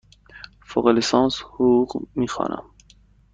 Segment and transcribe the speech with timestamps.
[0.65, 2.63] فوق لیسانس حقوق می خوانم.